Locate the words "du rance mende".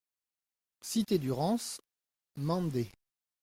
1.19-2.85